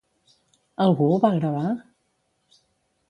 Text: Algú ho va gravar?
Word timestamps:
Algú 0.85 1.09
ho 1.09 1.19
va 1.25 1.31
gravar? 1.35 1.69